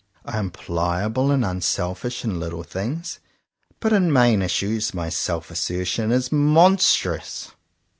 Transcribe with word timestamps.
I 0.25 0.39
am 0.39 0.49
pliable 0.49 1.29
and 1.29 1.45
unselfish 1.45 2.23
in 2.23 2.39
little 2.39 2.63
things, 2.63 3.19
but 3.79 3.93
in 3.93 4.11
main 4.11 4.41
issues 4.41 4.95
my 4.95 5.09
self 5.09 5.51
assertion 5.51 6.11
is 6.11 6.31
mon 6.31 6.77
strous. 6.79 7.51